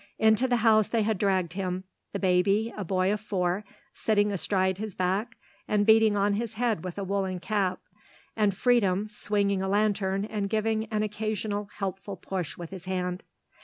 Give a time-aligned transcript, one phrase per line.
[0.17, 3.63] Into the house they had dragged him, the baby, a boy of four,
[3.93, 5.35] sitting astride his back
[5.67, 7.77] and beating on his head with a woollen cap,
[8.35, 13.21] and Freedom swinging a lantern and giving an occasional helpful push with his hand.